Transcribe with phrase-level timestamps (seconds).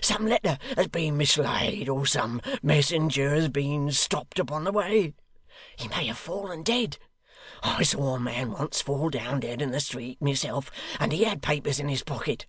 [0.00, 5.14] Some letter has been mislaid, or some messenger has been stopped upon the way.
[5.74, 6.98] He may have fallen dead.
[7.64, 11.42] I saw a man once, fall down dead in the street, myself, and he had
[11.42, 12.46] papers in his pocket.